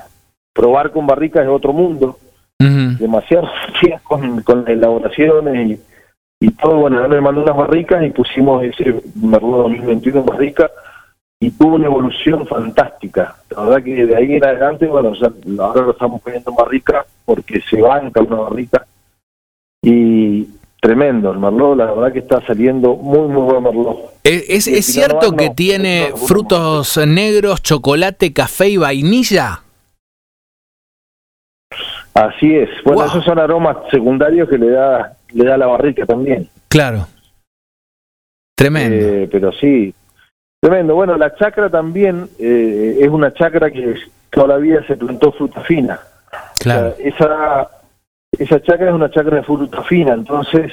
probar 0.53 0.93
con 0.93 1.07
barricas 1.07 1.43
es 1.43 1.49
otro 1.49 1.73
mundo. 1.73 2.19
Demasiado 2.59 3.49
con, 4.05 4.43
con 4.43 4.69
elaboraciones 4.69 5.71
y, 5.71 5.81
todo. 6.61 6.77
Bueno, 6.77 7.05
él 7.05 7.11
me 7.11 7.21
mandó 7.21 7.43
unas 7.43 7.57
barricas 7.57 8.05
y 8.05 8.11
pusimos 8.11 8.63
ese 8.65 9.03
Merlot 9.15 9.69
2021 9.69 10.21
en 10.21 10.27
barrica 10.27 10.71
y 11.41 11.51
tuvo 11.51 11.77
una 11.77 11.87
evolución 11.87 12.47
fantástica. 12.47 13.37
La 13.51 13.63
verdad 13.65 13.83
que 13.83 14.07
de 14.07 14.17
ahí 14.17 14.35
en 14.35 14.45
adelante, 14.45 14.87
bueno, 14.87 15.13
ahora 15.61 15.83
lo 15.83 15.91
estamos 15.93 16.23
poniendo 16.23 16.51
en 16.51 16.57
barrica 16.57 17.05
porque 17.25 17.61
se 17.61 17.81
banca 17.81 18.21
una 18.21 18.37
barrica 18.37 18.87
y 19.83 20.49
tremendo 20.81 21.31
el 21.31 21.39
merlot, 21.39 21.79
la 21.79 21.87
verdad 21.87 22.13
que 22.13 22.19
está 22.19 22.45
saliendo 22.47 22.95
muy 22.95 23.29
muy 23.29 23.43
buen 23.43 23.63
merlot. 23.63 24.15
¿Es, 24.23 24.67
es, 24.67 24.87
cierto 24.87 25.33
que 25.33 25.51
tiene 25.51 26.13
frutos 26.15 26.99
negros, 27.07 27.63
chocolate, 27.63 28.33
café 28.33 28.69
y 28.69 28.77
vainilla? 28.77 29.61
Así 32.15 32.55
es. 32.55 32.69
Bueno, 32.85 33.05
esos 33.07 33.25
son 33.25 33.39
aromas 33.39 33.77
secundarios 33.91 34.49
que 34.49 34.57
le 34.57 34.71
da 34.71 35.17
le 35.35 35.45
da 35.45 35.57
la 35.57 35.67
barrica 35.67 36.07
también. 36.07 36.49
Claro. 36.69 37.07
Tremendo. 38.57 38.97
Eh, 38.97 39.29
pero 39.31 39.53
sí, 39.53 39.95
tremendo. 40.61 40.95
Bueno, 40.95 41.17
la 41.17 41.35
chacra 41.35 41.69
también 41.69 42.29
eh, 42.39 42.99
es 43.01 43.09
una 43.09 43.33
chacra 43.33 43.71
que 43.71 43.95
todavía 44.31 44.85
se 44.87 44.97
plantó 44.97 45.33
fruta 45.33 45.61
fina. 45.63 46.01
Claro. 46.59 46.95
esa 46.99 47.69
esa 48.39 48.61
chacra 48.61 48.89
es 48.89 48.95
una 48.95 49.11
chacra 49.11 49.37
de 49.37 49.43
fruta 49.43 49.83
fina, 49.83 50.15
entonces 50.15 50.73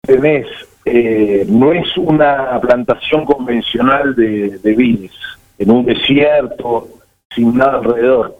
tenés, 0.00 0.46
eh, 0.84 1.44
no 1.48 1.72
es 1.72 1.96
una 1.96 2.60
plantación 2.60 3.24
convencional 3.24 4.14
de, 4.14 4.58
de 4.58 4.74
vides, 4.74 5.12
en 5.58 5.70
un 5.70 5.84
desierto, 5.84 6.88
sin 7.34 7.56
nada 7.56 7.78
alrededor. 7.78 8.36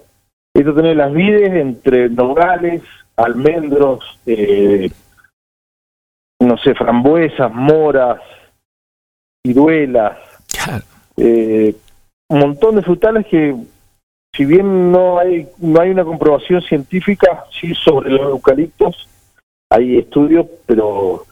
Esto 0.55 0.75
tenés 0.75 0.97
las 0.97 1.13
vides 1.13 1.53
entre 1.53 2.09
nogales, 2.11 2.83
almendros, 3.17 4.05
eh, 4.27 4.91
no 6.45 6.57
sé, 6.59 6.75
frambuesas, 6.75 7.53
moras, 7.53 8.21
ciruelas, 9.45 10.19
eh, 11.17 11.75
un 12.29 12.39
montón 12.39 12.77
de 12.77 12.83
frutales 12.83 13.27
que 13.27 13.55
si 14.35 14.45
bien 14.45 14.91
no 14.91 15.19
hay 15.19 15.47
no 15.59 15.81
hay 15.81 15.91
una 15.91 16.05
comprobación 16.05 16.61
científica 16.63 17.45
sí 17.61 17.73
sobre 17.75 18.11
los 18.11 18.23
eucaliptos 18.23 19.09
hay 19.71 19.99
estudios 19.99 20.47
pero 20.67 21.25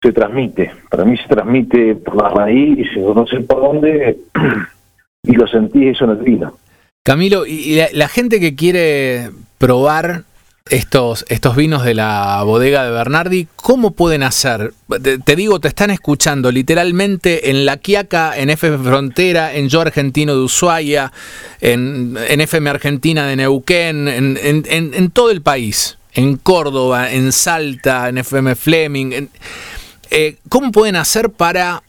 se 0.00 0.12
transmite. 0.12 0.70
Para 0.90 1.04
mí 1.04 1.16
se 1.16 1.26
transmite 1.26 1.94
por 1.96 2.16
la 2.22 2.28
raíz 2.28 2.88
no 2.96 3.26
sé 3.26 3.40
por 3.40 3.60
dónde 3.60 4.18
y 5.22 5.32
lo 5.32 5.46
sentí 5.46 5.88
eso 5.88 6.04
en 6.04 6.10
el 6.10 6.18
vino. 6.18 6.58
Camilo 7.04 7.46
y 7.46 7.80
la 7.92 8.08
gente 8.08 8.38
que 8.38 8.54
quiere 8.54 9.30
probar 9.56 10.24
estos, 10.70 11.24
estos 11.28 11.56
vinos 11.56 11.84
de 11.84 11.94
la 11.94 12.42
bodega 12.42 12.84
de 12.84 12.90
Bernardi, 12.90 13.48
¿cómo 13.56 13.92
pueden 13.92 14.22
hacer? 14.22 14.72
Te, 15.24 15.36
digo, 15.36 15.60
te 15.60 15.68
están 15.68 15.90
escuchando 15.90 16.50
literalmente 16.50 17.50
en 17.50 17.64
La 17.64 17.78
Quiaca, 17.78 18.36
en 18.36 18.50
FM 18.50 18.78
Frontera, 18.78 19.54
en 19.54 19.68
Yo 19.68 19.80
Argentino 19.80 20.34
de 20.34 20.42
Ushuaia, 20.42 21.12
en, 21.60 22.16
en 22.28 22.40
FM 22.40 22.70
Argentina 22.70 23.26
de 23.26 23.36
Neuquén, 23.36 24.08
en, 24.08 24.38
en, 24.42 25.10
todo 25.10 25.30
el 25.30 25.42
país, 25.42 25.98
en 26.14 26.36
Córdoba, 26.36 27.12
en 27.12 27.32
Salta, 27.32 28.08
en 28.08 28.18
FM 28.18 28.54
Fleming. 28.54 29.28
Eh, 30.10 30.36
¿Cómo 30.48 30.72
pueden 30.72 30.96
hacer 30.96 31.30
para 31.30 31.82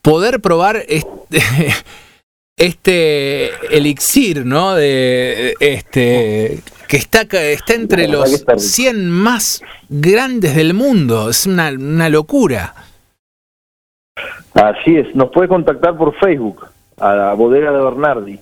poder 0.00 0.40
probar 0.40 0.84
este, 0.88 1.40
este 2.56 3.76
elixir, 3.76 4.44
¿no? 4.44 4.74
De 4.74 5.54
este 5.60 6.62
que 6.92 6.98
está, 6.98 7.22
está 7.22 7.72
entre 7.72 8.06
los 8.06 8.44
100 8.58 9.08
más 9.08 9.62
grandes 9.88 10.54
del 10.54 10.74
mundo. 10.74 11.30
Es 11.30 11.46
una, 11.46 11.70
una 11.70 12.10
locura. 12.10 12.74
Así 14.52 14.96
es, 14.98 15.14
nos 15.14 15.30
puede 15.30 15.48
contactar 15.48 15.96
por 15.96 16.14
Facebook, 16.18 16.66
a 16.98 17.14
la 17.14 17.32
bodega 17.32 17.72
de 17.72 17.82
Bernardi. 17.82 18.38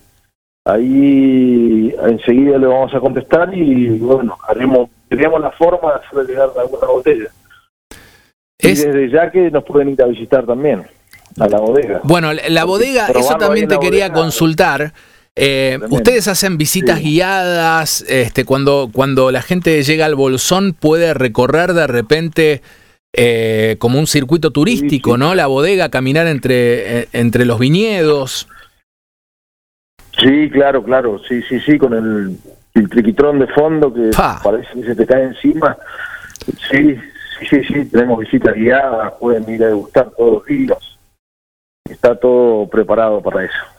Ahí 0.65 1.95
enseguida 2.03 2.59
le 2.59 2.67
vamos 2.67 2.93
a 2.93 2.99
contestar 2.99 3.57
y 3.57 3.89
bueno, 4.01 4.37
haremos, 4.49 4.91
tenemos 5.09 5.41
la 5.41 5.53
forma 5.53 5.93
de 5.93 5.99
hacerle 6.01 6.25
llegar 6.33 6.51
alguna 6.59 6.87
botella. 6.89 7.29
Y 8.59 8.67
desde 8.67 9.11
ya 9.11 9.31
que 9.31 9.49
nos 9.53 9.63
pueden 9.63 9.91
ir 9.91 10.03
a 10.03 10.07
visitar 10.07 10.45
también 10.45 10.85
a 11.39 11.47
la 11.47 11.61
bodega. 11.61 12.01
Bueno, 12.03 12.33
la 12.33 12.65
bodega, 12.65 13.07
eso 13.15 13.37
también 13.37 13.69
te 13.69 13.79
quería 13.79 14.13
consultar. 14.13 14.93
Eh, 15.37 15.79
ustedes 15.91 16.29
hacen 16.29 16.59
visitas 16.59 17.01
guiadas, 17.01 18.05
este, 18.09 18.45
cuando, 18.45 18.91
cuando 18.93 19.31
la 19.31 19.43
gente 19.43 19.83
llega 19.83 20.07
al 20.07 20.17
Bolsón 20.17 20.75
puede 20.79 21.15
recorrer 21.15 21.73
de 21.73 21.87
repente 21.87 22.63
eh, 23.13 23.77
como 23.79 23.99
un 23.99 24.07
circuito 24.07 24.51
turístico, 24.51 25.17
¿no? 25.17 25.35
La 25.35 25.47
bodega, 25.47 25.89
caminar 25.89 26.27
entre, 26.27 27.01
eh, 27.01 27.09
entre 27.13 27.45
los 27.45 27.59
viñedos. 27.59 28.49
Sí, 30.19 30.51
claro, 30.51 30.83
claro, 30.83 31.21
sí, 31.27 31.41
sí, 31.43 31.61
sí, 31.61 31.79
con 31.79 31.95
el, 31.95 32.89
triquitrón 32.89 33.39
de 33.39 33.47
fondo 33.49 33.93
que 33.93 34.11
parece 34.43 34.73
que 34.75 34.83
se 34.85 34.95
te 34.95 35.07
cae 35.07 35.25
encima. 35.25 35.77
Sí, 36.71 36.97
sí, 37.39 37.47
sí, 37.47 37.65
sí, 37.65 37.85
tenemos 37.87 38.21
visitas 38.21 38.55
guiadas, 38.55 39.13
pueden 39.19 39.49
ir 39.49 39.65
a 39.65 39.69
degustar 39.69 40.11
todos 40.11 40.35
los 40.35 40.45
vinos. 40.45 40.99
Está 41.89 42.15
todo 42.15 42.69
preparado 42.69 43.21
para 43.21 43.45
eso. 43.45 43.70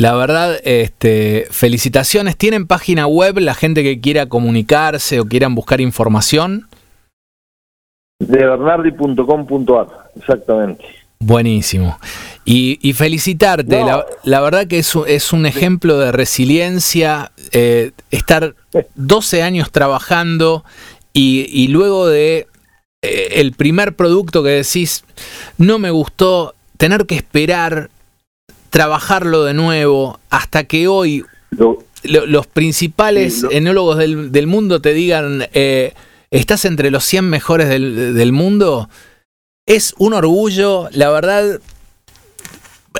La 0.00 0.14
verdad, 0.14 0.58
este, 0.64 1.46
felicitaciones. 1.50 2.34
¿Tienen 2.38 2.66
página 2.66 3.06
web 3.06 3.38
la 3.38 3.52
gente 3.52 3.82
que 3.82 4.00
quiera 4.00 4.24
comunicarse 4.24 5.20
o 5.20 5.26
quieran 5.26 5.54
buscar 5.54 5.82
información? 5.82 6.68
De 8.18 8.38
bernardi.com.ar, 8.38 9.88
exactamente. 10.16 10.86
Buenísimo. 11.18 11.98
Y, 12.46 12.94
felicitarte, 12.94 13.84
la, 14.24 14.40
verdad 14.40 14.66
que 14.66 14.78
es, 14.78 14.96
es 15.06 15.34
un 15.34 15.44
ejemplo 15.44 15.98
de 15.98 16.12
resiliencia, 16.12 17.32
eh, 17.52 17.90
estar 18.10 18.54
12 18.94 19.42
años 19.42 19.70
trabajando 19.70 20.64
y, 21.12 21.68
luego 21.68 22.08
de 22.08 22.46
eh, 23.02 23.28
el 23.32 23.52
primer 23.52 23.96
producto 23.96 24.42
que 24.42 24.48
decís, 24.48 25.04
no 25.58 25.78
me 25.78 25.90
gustó, 25.90 26.54
tener 26.78 27.04
que 27.04 27.16
esperar 27.16 27.90
trabajarlo 28.70 29.44
de 29.44 29.54
nuevo 29.54 30.20
hasta 30.30 30.64
que 30.64 30.88
hoy 30.88 31.24
los 32.02 32.46
principales 32.46 33.44
enólogos 33.50 33.98
del, 33.98 34.46
mundo 34.46 34.80
te 34.80 34.94
digan, 34.94 35.44
eh, 35.52 35.92
estás 36.30 36.64
entre 36.64 36.90
los 36.90 37.04
100 37.04 37.28
mejores 37.28 37.68
del, 37.68 38.32
mundo, 38.32 38.88
es 39.66 39.94
un 39.98 40.14
orgullo, 40.14 40.88
la 40.92 41.10
verdad. 41.10 41.60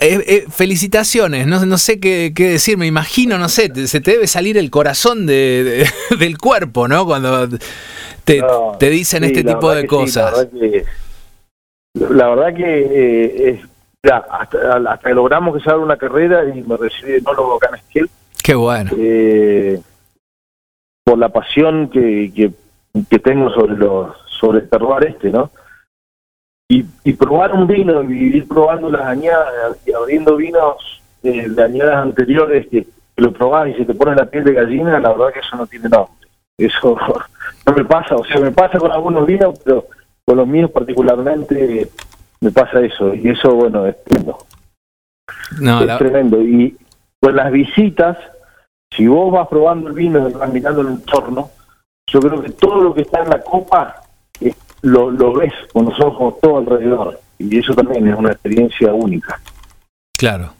Eh, 0.00 0.24
eh, 0.26 0.44
felicitaciones, 0.48 1.48
no, 1.48 1.66
no 1.66 1.76
sé 1.76 1.98
qué, 1.98 2.32
decir, 2.36 2.78
me 2.78 2.86
imagino, 2.86 3.38
no 3.38 3.48
sé, 3.48 3.88
se 3.88 4.00
te 4.00 4.12
debe 4.12 4.28
salir 4.28 4.56
el 4.56 4.70
corazón 4.70 5.26
de, 5.26 5.84
del 6.18 6.38
cuerpo, 6.38 6.86
¿no? 6.86 7.04
Cuando 7.04 7.48
te, 8.24 8.40
te 8.78 8.90
dicen 8.90 9.24
este 9.24 9.42
tipo 9.42 9.74
de 9.74 9.86
cosas. 9.86 10.48
la, 11.94 12.28
verdad 12.28 12.54
que, 12.54 13.50
es 13.50 13.69
ya, 14.02 14.16
hasta, 14.16 14.76
hasta 14.76 15.08
que 15.08 15.14
logramos 15.14 15.56
que 15.56 15.62
se 15.62 15.70
haga 15.70 15.80
una 15.80 15.96
carrera 15.96 16.44
y 16.44 16.62
me 16.62 16.76
recibí 16.76 17.12
de 17.12 17.18
enólogo 17.18 17.56
acá 17.56 17.68
en 17.68 17.74
Esquiel. 17.76 18.10
Qué 18.42 18.54
bueno. 18.54 18.90
Eh, 18.96 19.80
por 21.04 21.18
la 21.18 21.28
pasión 21.28 21.90
que, 21.90 22.32
que, 22.34 23.18
tengo 23.18 23.50
sobre 23.50 23.76
los 23.76 24.16
sobre 24.40 24.60
el 24.60 24.68
terroir 24.68 25.08
este, 25.08 25.30
¿no? 25.30 25.50
Y, 26.68 26.84
y 27.04 27.12
probar 27.12 27.52
un 27.52 27.66
vino 27.66 28.02
y 28.04 28.36
ir 28.36 28.48
probando 28.48 28.90
las 28.90 29.02
añadas 29.02 29.76
y 29.84 29.92
abriendo 29.92 30.36
vinos 30.36 31.02
eh, 31.22 31.48
de 31.48 31.62
añadas 31.62 31.96
anteriores 31.96 32.66
que, 32.68 32.86
lo 33.20 33.32
probás 33.32 33.68
y 33.68 33.74
se 33.74 33.84
te 33.84 33.94
pone 33.94 34.16
la 34.16 34.24
piel 34.24 34.44
de 34.44 34.54
gallina, 34.54 34.98
la 34.98 35.10
verdad 35.10 35.32
que 35.32 35.40
eso 35.40 35.56
no 35.56 35.66
tiene 35.66 35.88
nombre. 35.88 36.14
Eso 36.56 36.96
no 37.66 37.72
me 37.74 37.84
pasa, 37.84 38.16
o 38.16 38.24
sea, 38.24 38.40
me 38.40 38.50
pasa 38.50 38.78
con 38.78 38.90
algunos 38.90 39.26
vinos, 39.26 39.60
pero 39.64 39.86
con 40.24 40.36
los 40.36 40.46
míos 40.46 40.70
particularmente 40.70 41.90
me 42.40 42.50
pasa 42.50 42.80
eso, 42.80 43.14
y 43.14 43.28
eso, 43.28 43.54
bueno, 43.54 43.86
es 43.86 44.02
tremendo. 44.04 44.38
es 45.60 45.98
tremendo. 45.98 46.42
Y 46.42 46.76
con 47.20 47.36
las 47.36 47.52
visitas, 47.52 48.16
si 48.90 49.06
vos 49.06 49.32
vas 49.32 49.48
probando 49.48 49.88
el 49.88 49.94
vino 49.94 50.28
y 50.28 50.32
vas 50.32 50.52
mirando 50.52 50.80
el 50.80 50.88
entorno, 50.88 51.50
yo 52.06 52.20
creo 52.20 52.42
que 52.42 52.50
todo 52.50 52.82
lo 52.82 52.94
que 52.94 53.02
está 53.02 53.22
en 53.22 53.30
la 53.30 53.40
copa 53.40 54.02
lo, 54.82 55.10
lo 55.10 55.34
ves 55.34 55.52
con 55.72 55.84
los 55.84 56.00
ojos 56.00 56.40
todo 56.40 56.58
alrededor. 56.58 57.20
Y 57.38 57.58
eso 57.58 57.74
también 57.74 58.08
es 58.08 58.16
una 58.16 58.32
experiencia 58.32 58.92
única. 58.92 59.40
Claro. 60.16 60.52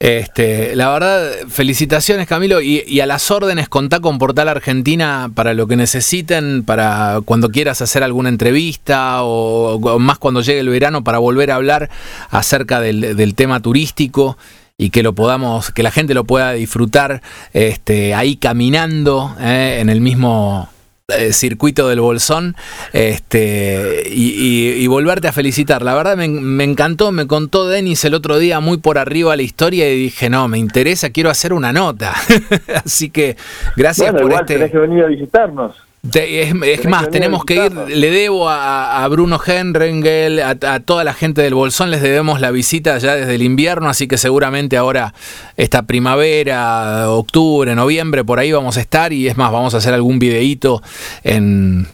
Este, 0.00 0.74
la 0.76 0.88
verdad, 0.88 1.30
felicitaciones 1.50 2.26
Camilo 2.26 2.62
y, 2.62 3.00
a 3.00 3.06
las 3.06 3.30
órdenes 3.30 3.68
contá 3.68 4.00
con 4.00 4.16
Portal 4.16 4.48
Argentina 4.48 5.30
para 5.34 5.52
lo 5.52 5.66
que 5.66 5.76
necesiten, 5.76 6.64
para 6.64 7.20
cuando 7.26 7.50
quieras 7.50 7.82
hacer 7.82 8.02
alguna 8.02 8.30
entrevista 8.30 9.22
o, 9.24 9.98
más 9.98 10.16
cuando 10.16 10.40
llegue 10.40 10.60
el 10.60 10.70
verano 10.70 11.04
para 11.04 11.18
volver 11.18 11.50
a 11.50 11.56
hablar 11.56 11.90
acerca 12.30 12.80
del, 12.80 13.34
tema 13.34 13.60
turístico 13.60 14.38
y 14.78 14.88
que 14.88 15.02
lo 15.02 15.14
podamos, 15.14 15.70
que 15.70 15.82
la 15.82 15.90
gente 15.90 16.14
lo 16.14 16.24
pueda 16.24 16.52
disfrutar 16.52 17.20
este, 17.52 18.14
ahí 18.14 18.36
caminando 18.36 19.36
eh, 19.38 19.80
en 19.80 19.90
el 19.90 20.00
mismo 20.00 20.70
eh, 21.12 21.32
circuito 21.32 21.88
del 21.88 22.00
Bolsón 22.00 22.56
este, 22.92 24.04
y, 24.06 24.86
volverte 24.86 25.28
a 25.28 25.32
felicitar. 25.32 25.82
La 25.82 25.94
verdad 25.94 26.16
me, 26.16 26.64
encantó, 26.64 27.12
me 27.12 27.26
contó 27.26 27.68
Denis 27.68 28.04
el 28.04 28.14
otro 28.14 28.38
día 28.38 28.60
muy 28.60 28.78
por 28.78 28.98
arriba 28.98 29.36
la 29.36 29.42
historia 29.42 29.92
y 29.92 29.96
dije, 29.96 30.28
no, 30.28 30.48
me 30.48 30.58
interesa, 30.58 31.10
quiero 31.10 31.30
hacer 31.30 31.52
una 31.52 31.72
nota. 31.72 32.12
Así 32.84 33.10
que 33.10 33.36
gracias 33.76 34.12
por 34.12 34.32
este... 34.32 34.54
Tenés 34.54 34.72
que 34.72 34.78
venir 34.78 35.04
a 35.04 35.06
visitarnos 35.06 35.89
es, 36.02 36.84
más, 36.86 37.10
tenemos 37.10 37.44
que 37.44 37.66
ir, 37.66 37.72
le 37.72 38.10
debo 38.10 38.48
a, 38.48 39.06
Bruno 39.08 39.38
Henrengel, 39.44 40.40
a, 40.40 40.80
toda 40.80 41.04
la 41.04 41.12
gente 41.12 41.42
del 41.42 41.54
Bolsón, 41.54 41.90
les 41.90 42.00
debemos 42.00 42.40
la 42.40 42.50
visita 42.50 42.96
ya 42.98 43.14
desde 43.14 43.34
el 43.34 43.42
invierno, 43.42 43.88
así 43.88 44.08
que 44.08 44.16
seguramente 44.16 44.76
ahora 44.76 45.12
esta 45.56 45.82
primavera, 45.82 47.10
octubre, 47.10 47.74
noviembre, 47.74 48.24
por 48.24 48.38
ahí 48.38 48.50
vamos 48.50 48.78
a 48.78 48.80
estar 48.80 49.12
y 49.12 49.28
es 49.28 49.36
más, 49.36 49.52
vamos 49.52 49.74
a 49.74 49.78
hacer 49.78 49.92
algún 49.92 50.18
videíto 50.18 50.82
en, 51.22 51.86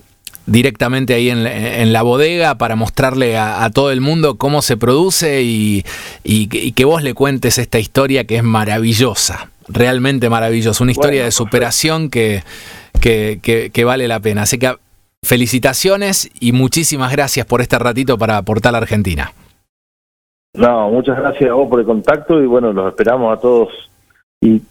directamente 0.47 1.15
ahí 1.15 1.29
en, 1.29 1.93
la 1.93 2.03
bodega 2.03 2.57
para 2.57 2.77
mostrarle 2.77 3.37
a, 3.37 3.69
todo 3.71 3.91
el 3.91 4.01
mundo 4.01 4.37
cómo 4.37 4.63
se 4.63 4.77
produce 4.77 5.43
y, 5.43 5.85
y, 6.23 6.47
que 6.73 6.85
vos 6.85 7.03
le 7.03 7.15
cuentes 7.15 7.59
esta 7.59 7.81
historia 7.81 8.25
que 8.25 8.37
es 8.37 8.45
maravillosa, 8.45 9.51
realmente 9.67 10.31
maravillosa, 10.31 10.83
una 10.85 10.93
historia 10.93 11.25
de 11.25 11.33
superación 11.33 12.09
que 12.09 12.45
que, 13.07 13.85
vale 13.85 14.09
la 14.09 14.21
pena. 14.21 14.43
Así 14.43 14.59
que 14.59 14.75
felicitaciones 15.25 16.31
y 16.40 16.53
muchísimas 16.53 17.12
gracias 17.12 17.47
por 17.47 17.61
este 17.61 17.79
ratito 17.79 18.19
para 18.19 18.42
Portal 18.42 18.75
Argentina. 18.75 19.33
No, 20.55 20.90
muchas 20.90 21.19
gracias 21.19 21.51
a 21.51 21.55
vos 21.55 21.69
por 21.69 21.81
el 21.81 21.87
contacto 21.87 22.42
y 22.42 22.47
bueno, 22.47 22.73
los 22.73 22.88
esperamos 22.88 23.37
a 23.37 23.40
todos. 23.40 23.69
Y 24.40 24.62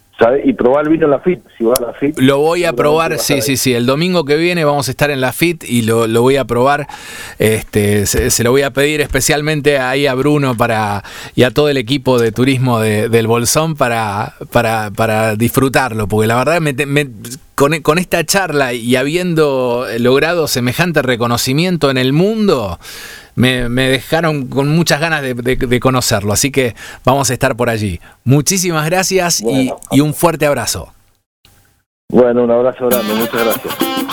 y 0.43 0.53
probar 0.53 0.85
el 0.85 0.91
vino 0.91 1.05
en 1.05 1.11
la 1.11 1.19
FIT, 1.19 1.41
si 1.57 1.63
va 1.63 1.75
a 1.75 1.81
la 1.81 1.93
FIT. 1.93 2.19
Lo 2.19 2.39
voy 2.39 2.63
a 2.63 2.73
probar, 2.73 3.19
sí, 3.19 3.41
sí, 3.41 3.57
sí. 3.57 3.73
El 3.73 3.85
domingo 3.85 4.23
que 4.23 4.37
viene 4.37 4.63
vamos 4.63 4.87
a 4.87 4.91
estar 4.91 5.11
en 5.11 5.19
la 5.19 5.33
FIT 5.33 5.65
y 5.65 5.81
lo, 5.81 6.07
voy 6.21 6.37
a 6.37 6.45
probar. 6.45 6.87
Este, 7.37 8.05
se, 8.05 8.43
lo 8.43 8.51
voy 8.51 8.61
a 8.61 8.71
pedir 8.71 9.01
especialmente 9.01 9.77
ahí 9.77 10.07
a 10.07 10.13
Bruno 10.13 10.55
para 10.55 11.03
y 11.35 11.43
a 11.43 11.51
todo 11.51 11.69
el 11.69 11.77
equipo 11.77 12.17
de 12.17 12.31
turismo 12.31 12.79
del 12.79 13.27
Bolsón 13.27 13.75
para, 13.75 14.35
para, 14.51 14.89
para 14.91 15.35
disfrutarlo, 15.35 16.07
porque 16.07 16.27
la 16.27 16.35
verdad 16.35 16.61
con, 17.55 17.81
con 17.81 17.97
esta 17.97 18.23
charla 18.25 18.73
y 18.73 18.95
habiendo 18.95 19.85
logrado 19.99 20.47
semejante 20.47 21.01
reconocimiento 21.01 21.89
en 21.89 21.97
el 21.97 22.13
mundo, 22.13 22.79
me, 23.35 23.69
dejaron 23.69 24.47
con 24.47 24.69
muchas 24.69 24.99
ganas 24.99 25.21
de, 25.21 25.79
conocerlo, 25.79 26.33
así 26.33 26.51
que 26.51 26.75
vamos 27.03 27.29
a 27.29 27.33
estar 27.33 27.55
por 27.55 27.69
allí. 27.69 27.99
Muchísimas 28.23 28.85
gracias 28.85 29.41
y, 29.41 29.71
y 29.91 30.01
un 30.01 30.13
fuerte 30.13 30.45
abrazo. 30.45 30.93
Bueno, 32.09 32.43
un 32.43 32.51
abrazo 32.51 32.87
grande, 32.87 33.13
muchas 33.15 33.43
gracias. 33.43 34.04